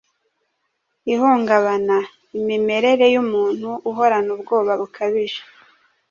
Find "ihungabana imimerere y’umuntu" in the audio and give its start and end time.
1.13-3.69